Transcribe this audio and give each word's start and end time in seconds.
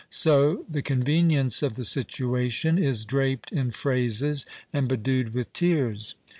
So 0.09 0.65
the 0.67 0.81
convenience 0.81 1.61
of 1.61 1.75
the 1.75 1.83
situation 1.83 2.79
is 2.79 3.05
draped 3.05 3.51
in 3.51 3.69
phrases 3.69 4.47
and 4.73 4.87
bedewed 4.89 5.35
with 5.35 5.53
tears. 5.53 6.15